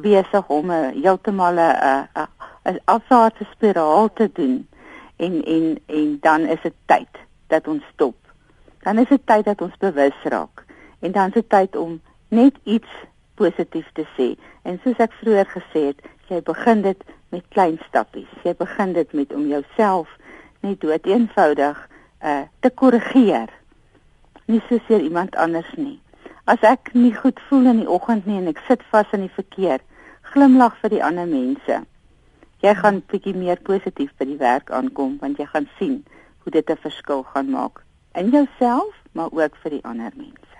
[0.00, 4.66] besig om 'n heeltemal 'n 'n 'n afwaartse spiraal te doen
[5.16, 7.12] en en en dan is dit tyd
[7.48, 8.19] dat ons stop.
[8.82, 10.64] Dan is dit tyd dat ons bewus raak
[11.00, 12.88] en dan is dit tyd om net iets
[13.34, 14.34] positief te sê.
[14.62, 18.28] En soos ek vroeër gesê het, jy begin dit met klein stappies.
[18.44, 20.08] Jy begin dit met om jouself
[20.60, 21.78] net dood eenvoudig
[22.20, 23.48] uh te korrigeer.
[24.46, 26.00] Nie soseer iemand anders nie.
[26.44, 29.36] As ek nie goed voel in die oggend nie en ek sit vas in die
[29.36, 29.80] verkeer,
[30.34, 31.80] glimlag vir die ander mense
[32.60, 36.02] jy gaan bietjie meer positief by die werk aankom want jy gaan sien
[36.44, 37.80] hoe dit 'n verskil gaan maak
[38.14, 40.58] in jouself maar ook vir die ander mense.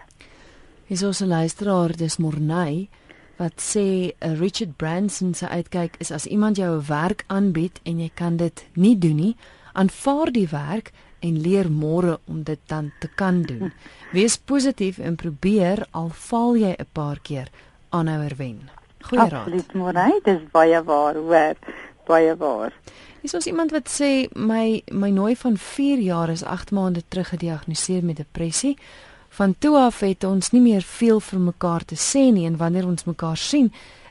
[0.87, 2.89] Hier's ons 'n luisteraar dis Morney
[3.37, 7.99] wat sê uh, Richard Branson se uitkyk is as iemand jou 'n werk aanbied en
[7.99, 9.37] jy kan dit nie doen nie,
[9.73, 13.73] aanvaar die werk en leer môre om dit dan te kan doen.
[14.17, 17.49] Wees positief en probeer al val jy 'n paar keer
[17.89, 18.71] aanhouer wen.
[19.03, 19.33] Goeie raad.
[19.33, 21.57] Absoluut Morney, dis baie waar, hoor
[22.07, 22.73] baie waar.
[23.22, 27.28] Is ons iemand wat sê my my nooi van 4 jaar is 8 maande terug
[27.28, 28.78] gediagnoseer met depressie.
[29.28, 32.87] Van toe af het ons nie meer veel vir mekaar te sê nie en wanneer
[32.87, 33.70] ons mekaar sien,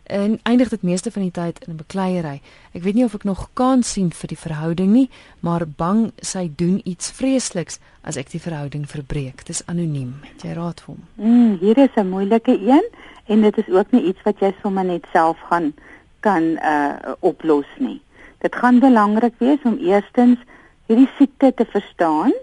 [0.09, 2.41] en eindig dit meeste van die tyd in 'n bekleierery.
[2.73, 6.51] Ek weet nie of ek nog kans sien vir die verhouding nie, maar bang sy
[6.55, 9.37] doen iets vreesliks as ek die verhouding verbreek.
[9.37, 10.13] Dit is anoniem.
[10.21, 11.03] Het jy raad vir hom?
[11.15, 12.85] Mm, hier is 'n moeilike een
[13.25, 15.73] en dit is ook nie iets wat jy sommer net self gaan
[16.19, 18.01] kan uh oplos nie.
[18.39, 20.39] Dit gaan belangrik wees om eerstens
[20.87, 22.33] hierdie siekte te verstaan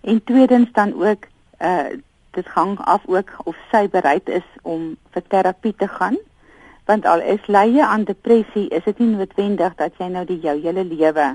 [0.00, 1.26] en tweedens dan ook
[1.58, 1.90] uh
[2.30, 6.18] dit hang af ook of sy bereid is om vir terapie te gaan.
[6.86, 10.54] Want al is lye aan depressie, is dit nie noodwendig dat jy nou die jou
[10.62, 11.34] hele lewe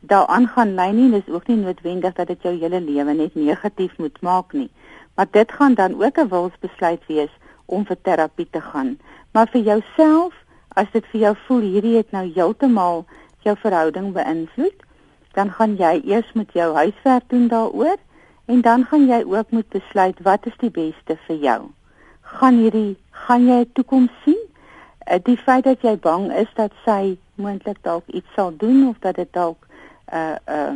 [0.00, 1.10] daaraan gaan lei nie.
[1.10, 4.70] Dis ook nie noodwendig dat dit jou hele lewe net negatief moet maak nie.
[5.14, 7.32] Maar dit gaan dan ook 'n wilsbesluit wees
[7.64, 8.98] om vir terapie te gaan.
[9.32, 10.34] Maar vir jouself
[10.76, 13.04] as dit vir jou voel hierdie het nou heeltemal
[13.46, 14.82] jou verhouding beïnvloed,
[15.36, 17.96] dan gaan jy eers met jou huiswerk doen daaroor
[18.46, 21.60] en dan gaan jy ook moet besluit wat is die beste vir jou.
[22.40, 24.42] Gaan hierdie gaan jy 'n toekoms sien?
[25.10, 28.96] Uh, die feit dat jy bang is dat sy moontlik dalk iets sal doen of
[29.00, 29.66] dat dit dalk
[30.12, 30.74] uh uh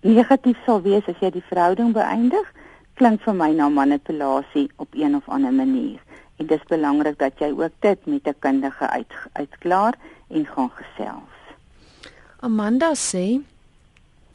[0.00, 2.46] negatief sal wees as jy die verhouding beëindig,
[2.94, 6.00] klink vir my na manipulasie op een of ander manier
[6.40, 9.94] en dit is belangrik dat jy ook dit met 'n kundige uit uitklaar
[10.28, 11.36] en gaan gesels.
[12.40, 13.40] Amanda sê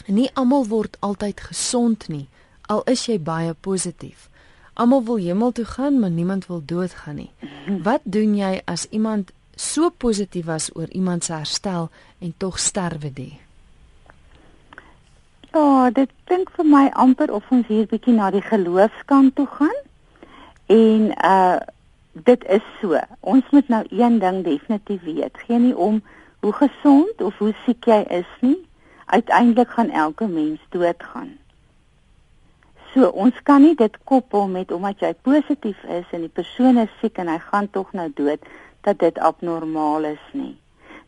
[0.06, 2.28] nie almal word altyd gesond nie
[2.68, 4.30] al is jy baie positief.
[4.74, 7.32] Almal wil hemel toe gaan, maar niemand wil doodgaan nie.
[7.88, 11.90] Wat doen jy as iemand so positief was oor iemand se herstel
[12.20, 13.40] en tog sterwe die?
[15.54, 19.80] Ja, dit klink vir my amper of ons hier bietjie na die geloofskant toe gaan.
[20.68, 21.62] En uh
[22.24, 23.00] dit is so.
[23.20, 25.38] Ons moet nou een ding definitief weet.
[25.48, 26.02] Geen nie om
[26.40, 28.60] hoe gesond of hoe siek jy is nie.
[29.06, 31.38] Uiteindelik gaan elke mens doodgaan.
[32.94, 36.92] So, ons kan nie dit koppel met omdat jy positief is en die persoon is
[37.02, 38.40] siek en hy gaan tog nou dood
[38.88, 40.56] dat dit abnormaal is nie.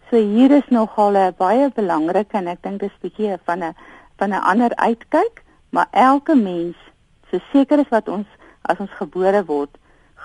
[0.10, 3.76] So hier is nogal 'n baie belangrike en ek dink dis bietjie van 'n
[4.18, 6.76] van 'n ander uitkyk, maar elke mens,
[7.30, 8.28] so seker is wat ons
[8.62, 9.78] as ons gebore word,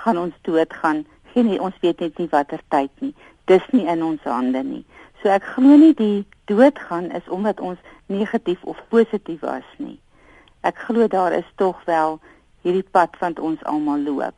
[0.03, 1.05] gaan ons doodgaan.
[1.33, 3.15] Geen nie, ons weet net nie watter tyd nie.
[3.51, 4.85] Dis nie in ons hande nie.
[5.23, 7.79] So ek glo nie die doodgaan is omdat ons
[8.11, 9.99] negatief of positief was nie.
[10.67, 12.19] Ek glo daar is tog wel
[12.67, 14.35] hierdie pad wat ons almal loop.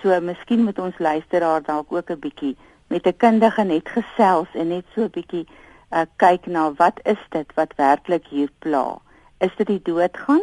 [0.00, 2.56] So miskien moet ons luisteraar dalk ook 'n bietjie
[2.88, 5.46] met 'n kundige net gesels en net so 'n bietjie
[5.90, 8.98] uh, kyk na wat is dit wat werklik hier pla?
[9.38, 10.42] Is dit die doodgaan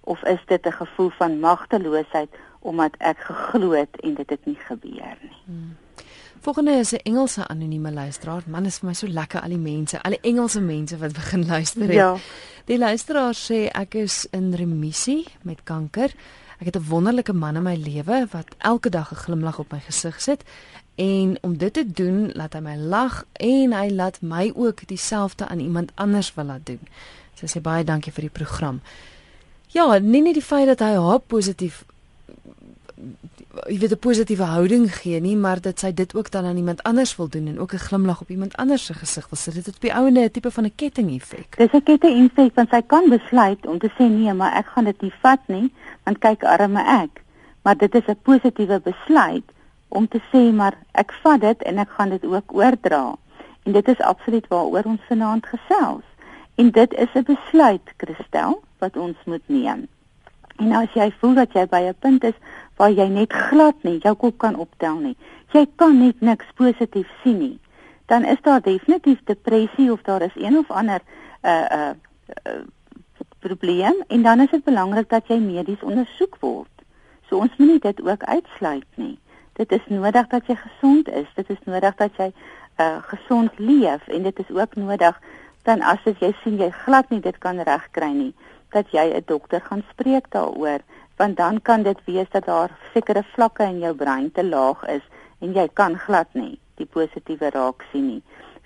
[0.00, 4.58] of is dit 'n gevoel van magteloosheid omdat ek geglo het en dit het nie
[4.68, 5.36] gebeur nie.
[5.44, 5.76] Hmm.
[6.40, 8.42] Volgende is 'n Engelse anonieme luisteraar.
[8.46, 11.46] Man is vir my so lekker al die mense, al die Engelse mense wat begin
[11.52, 11.92] luister het.
[11.92, 12.16] Ja.
[12.64, 16.14] Die luisteraar sê ek is in remissie met kanker.
[16.58, 19.80] Ek het 'n wonderlike man in my lewe wat elke dag 'n glimlag op my
[19.80, 20.44] gesig sit
[20.94, 25.46] en om dit te doen, laat hy my lag en hy laat my ook dieselfde
[25.46, 26.80] aan iemand anders wil laat doen.
[27.34, 28.80] Sy sê baie dankie vir die program.
[29.68, 31.84] Ja, nie net die feit dat hy haar positief
[33.66, 36.82] jy weet 'n positiewe houding gee nie, maar dat sy dit ook dan aan iemand
[36.82, 39.54] anders wil doen en ook 'n glimlag op iemand anders se gesig wil sit.
[39.54, 41.56] Dit het op die ouene 'n tipe van 'n ketting-effek.
[41.56, 45.00] Dis 'n ketting-effek want sy kan besluit om te sê nee, maar ek gaan dit
[45.00, 45.72] nie vat nie,
[46.04, 47.22] want kyk arme ek.
[47.62, 49.44] Maar dit is 'n positiewe besluit
[49.88, 53.16] om te sê maar ek vat dit en ek gaan dit ook oordra.
[53.62, 56.04] En dit is absoluut waaroor ons vanaand gesels.
[56.54, 59.88] En dit is 'n besluit, Christel, wat ons moet neem.
[60.56, 62.38] En as jy voel dat jy by 'n punt is
[62.78, 65.16] waar jy net glad nie jou kop kan optel nie,
[65.52, 67.58] jy kan net niks positief sien nie,
[68.06, 71.00] dan is daar definitief depressie of daar is een of ander
[71.42, 71.96] 'n uh, 'n
[72.46, 72.62] uh, uh,
[73.38, 76.74] probleem en dan is dit belangrik dat jy medies ondersoek word.
[77.28, 79.18] So ons moet dit ook uitsluit nie.
[79.52, 81.26] Dit is nodig dat jy gesond is.
[81.34, 82.32] Dit is nodig dat jy
[82.78, 85.20] uh gesond leef en dit is ook nodig
[85.62, 88.34] dan as jy sien jy glad nie dit kan regkry nie
[88.70, 90.80] dat jy 'n dokter gaan spreek daaroor
[91.18, 95.02] want dan kan dit wees dat daar sekere vlakke in jou brein te laag is
[95.38, 98.22] en jy kan glad nie die positiewe raak sien nie.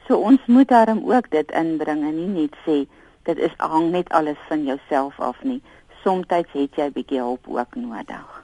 [0.07, 2.83] So ons moet daarom ook dit inbring en nie net sê
[3.29, 5.63] dit is hang net alles van jouself af nie.
[6.03, 8.43] Somstyds het jy 'n bietjie hulp ook nodig.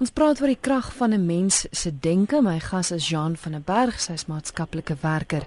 [0.00, 2.42] Ons praat oor die krag van 'n mens se denke.
[2.42, 5.46] My gas is Jean van der Berg, sy's maatskaplike werker.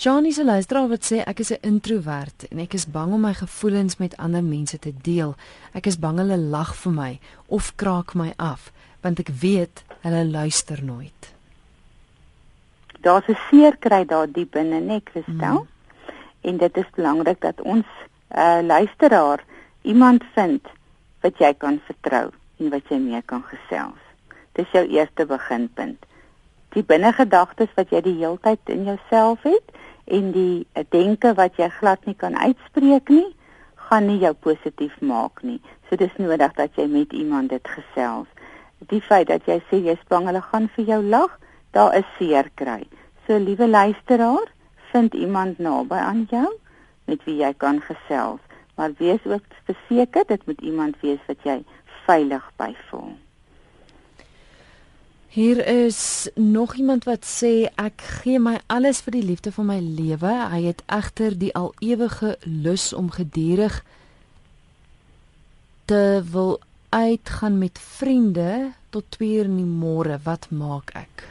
[0.00, 3.34] Janie se luisteraar wat sê ek is 'n introwert en ek is bang om my
[3.34, 5.34] gevoelens met ander mense te deel.
[5.74, 8.70] Ek is bang hulle lag vir my of kraak my af
[9.02, 11.34] want ek weet hulle luister nooit.
[13.00, 15.66] Daar's 'n seer kry daar diep binne, net Christel.
[15.66, 15.68] Mm.
[16.40, 17.86] En dit is belangrik dat ons
[18.36, 19.44] uh, luisteraar
[19.82, 20.66] iemand vind
[21.20, 24.02] wat jy kan vertrou en wat jy mee kan gesels.
[24.52, 26.04] Dis jou eerste beginpunt.
[26.68, 29.76] Die binnengedagtes wat jy die heeltyd in jouself het,
[30.08, 33.26] en die denke wat jy glad nie kan uitspreek nie,
[33.88, 35.60] gaan nie jou positief maak nie.
[35.88, 38.28] So dis nodig dat jy met iemand dit gesels.
[38.92, 41.32] Die feit dat jy sê jy spang hulle gaan vir jou lag,
[41.76, 42.82] daar is seer kry.
[43.26, 44.48] So liewe luisteraar,
[44.92, 46.48] vind iemand naby aan jou
[47.08, 48.40] met wie jy kan gesels,
[48.76, 51.62] maar wees ook verseker dit moet iemand wees wat jy
[52.06, 53.16] veilig by voel.
[55.28, 59.78] Hier is nog iemand wat sê ek gee my alles vir die liefde van my
[59.80, 60.32] lewe.
[60.48, 63.82] Hy het egter die al ewige lus om gedurig
[65.84, 70.16] te wil uitgaan met vriende tot 2 uur in die môre.
[70.24, 71.28] Wat maak ek?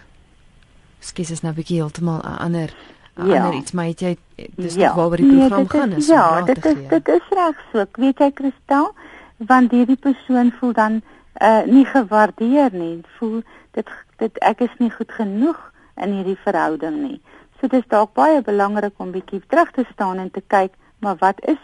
[1.00, 2.74] Skus is nou 'n bietjie heeltemal 'n ander
[3.16, 3.44] ja.
[3.44, 4.18] ander iets, maar jy
[4.56, 4.96] dis ja.
[4.96, 6.08] waaroor die program nee, gaan is.
[6.08, 7.80] Ja, dit is dit is reg so.
[7.80, 8.94] Ek weet jy Kristel,
[9.38, 11.02] want hierdie persoon voel dan
[11.42, 13.02] uh nie gewaardeer nie.
[13.18, 13.42] Voel
[13.78, 13.90] dit
[14.22, 15.60] dit ek is nie goed genoeg
[16.02, 17.20] in hierdie verhouding nie.
[17.58, 21.42] So dis dalk baie belangrik om bietjie terug te staan en te kyk, maar wat
[21.54, 21.62] is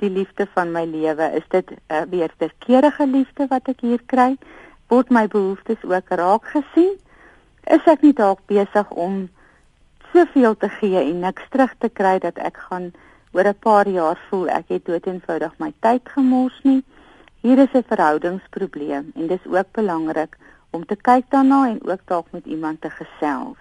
[0.00, 1.30] die liefde van my lewe?
[1.36, 4.36] Is dit 'n uh, weer verkeerde liefde wat ek hier kry?
[4.88, 6.96] Word my behoeftes ook raak gesien?
[7.64, 9.28] Is ek nie dalk besig om
[10.12, 12.92] soveel te gee en niks terug te kry dat ek gaan
[13.32, 16.82] oor 'n paar jaar voel ek het dood eenvoudig my tyd gemors nie?
[17.40, 20.36] Hier is 'n verhoudingsprobleem en dis ook belangrik
[20.70, 23.58] om te kyk daarna en ook dalk met iemand te gesels.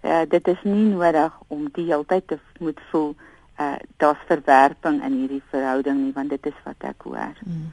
[0.00, 3.14] Uh dit is nie nodig om die hele tyd te moet voel
[3.60, 7.38] uh daar's verwerping in hierdie verhouding nie want dit is wat ek hoor.
[7.44, 7.70] Hmm.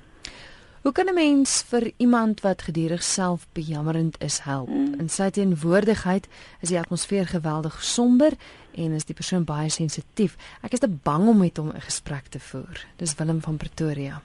[0.82, 4.68] Hoe kan 'n mens vir iemand wat gedurig self bejammerend is help?
[4.68, 4.94] Hmm.
[5.00, 6.28] In sy teenwoordigheid
[6.62, 8.32] is die atmosfeer geweldig somber
[8.76, 10.38] en is die persoon baie sensitief.
[10.62, 12.86] Ek is te bang om met hom 'n gesprek te voer.
[12.96, 14.22] Dis Willem van Pretoria.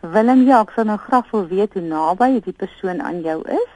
[0.00, 3.70] Willem, ja, ek sou nou graag wil weet hoe naby die persoon aan jou is.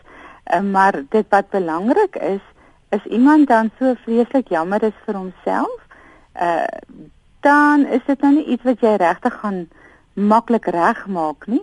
[0.44, 2.42] Uh, maar dit wat belangrik is,
[2.88, 5.80] is iemand dan so vreeslik jammer is vir homself,
[6.40, 6.66] uh
[7.44, 9.66] dan is dit nou nie iets wat jy regtig gaan
[10.16, 11.60] maklik regmaak nie,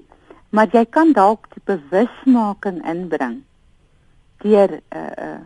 [0.54, 3.39] maar jy kan dalk die bewusmaking inbring
[4.44, 5.41] deur 'n uh, uh,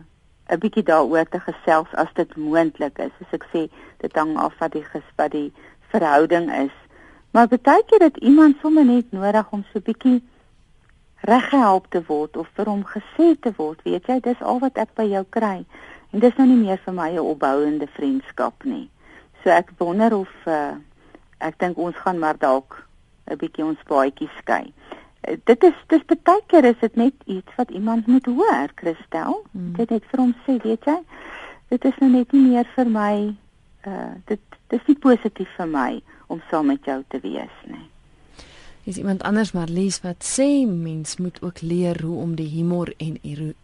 [0.52, 3.12] 'n bietjie daaroor te gesels as dit moontlik is.
[3.18, 3.62] Soos ek sê,
[3.98, 5.52] dit hang af wat die gespa die
[5.90, 6.74] verhouding is.
[7.30, 10.22] Maar baie keer het iemand sommer net nodig om so bietjie
[11.20, 14.94] reggehelp te word of vir hom gesê te word, weet jy, dis al wat ek
[14.94, 15.64] by jou kry.
[16.12, 18.88] En dis nou nie meer vir my 'n opbouende vriendskap nie.
[19.42, 20.76] So ek wonder of uh,
[21.38, 22.86] ek dink ons gaan maar dalk
[23.30, 24.72] 'n bietjie ons paadjies skei.
[25.28, 29.44] Uh, dit is dis baie keer is dit net iets wat iemand moet hoor, Christel.
[29.52, 29.72] Hmm.
[29.72, 30.98] Dit net vir hom sê, weet jy,
[31.68, 33.34] dit is nou net nie meer vir my
[33.86, 37.86] uh dit dis nie positief vir my om saam met jou te wees nie.
[38.86, 42.92] Is iemand anders maar lees wat sê mens moet ook leer hoe om die humor
[43.02, 43.16] en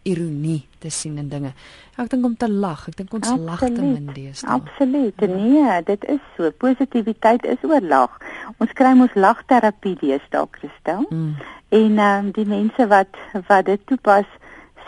[0.03, 1.53] ironie te sien in dinge.
[1.95, 2.81] Ek dink om te lag.
[2.91, 3.45] Ek dink ons Absoluut.
[3.47, 4.49] lag te min deesdae.
[4.51, 5.23] Absoluut.
[5.23, 5.29] Ja.
[5.31, 6.51] Nee, dit is so.
[6.51, 8.17] Positiwiteit is oor lag.
[8.59, 11.07] Ons kry mos lagterapie deesdae, Christel.
[11.07, 11.35] Mm.
[11.71, 14.27] En ehm um, die mense wat wat dit toepas,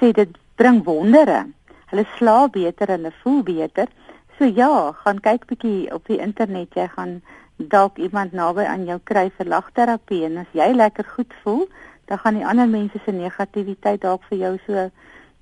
[0.02, 1.46] sê dit bring wondere.
[1.94, 3.88] Hulle slaap beter, hulle voel beter.
[4.36, 6.76] So ja, gaan kyk bietjie op die internet.
[6.76, 7.22] Jy gaan
[7.58, 11.68] dalk iemand naby aan jou kry vir lagterapie en as jy lekker goed voel,
[12.06, 14.90] dan gaan die ander mense se negativiteit dalk vir jou so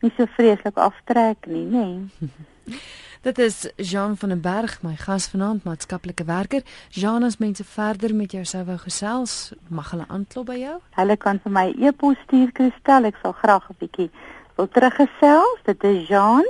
[0.03, 1.87] nie so vreeslik aftrek nie, nê.
[1.87, 2.79] Nee.
[3.23, 6.59] Dit is Jean van den Berg, my gas vanaand, maatskaplike werker.
[6.91, 10.73] Jean, as mense verder met jou sou wou gesels, mag hulle aanklop by jou?
[10.97, 14.09] Hulle kan vir my e-pos stuur, Kristel, ek sal graag 'n bietjie
[14.57, 15.63] wil teruggesels.
[15.63, 16.43] Dit is Jean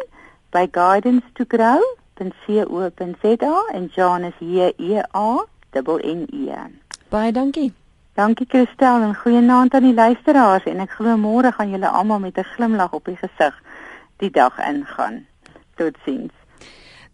[0.49, 1.81] by guidance to grow
[2.17, 6.59] .co.za en Jean is J E A dubbel N E.
[7.09, 7.71] Baie dankie.
[8.13, 12.37] Dankie Christel en goeienaand aan die luisteraars en ek glo môre gaan julle almal met
[12.37, 13.55] 'n glimlag op die gesig
[14.17, 15.25] die dag ingaan.
[15.75, 16.33] Totsiens.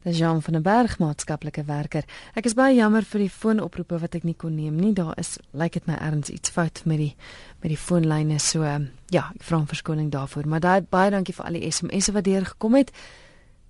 [0.04, 2.04] Dis Jean van der Berg, maatskaplike werker.
[2.34, 4.94] Ek is baie jammer vir die foonoproepe wat ek nie kon neem nie.
[4.94, 7.16] Daar is lyk dit my erns iets fout met die
[7.62, 8.64] met die foonlyne so.
[9.10, 12.24] Ja, ek vra om verskoning daarvoor, maar daai baie dankie vir al die SMS'e wat
[12.24, 12.92] deur gekom het.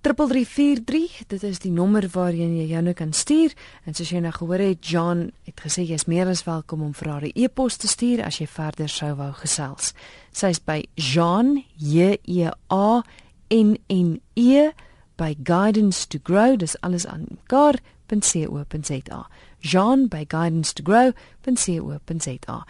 [0.00, 3.52] 3343 dit is die nommer waarheen jy jou nou kan stuur.
[3.84, 6.94] En soos jy nou gehoor het John het gesê jy is meer as welkom om
[6.96, 9.92] vir haar 'n e-pos te stuur as jy verder sou wou gesels.
[10.32, 13.02] Sy's by Jean J E A
[13.50, 14.70] N N E
[15.16, 19.26] by guidance to grow dis alles aan mekaar.co.za
[19.60, 22.64] Jean by guidance to grow.co.za